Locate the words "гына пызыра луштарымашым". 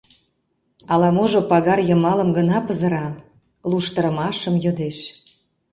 2.37-4.55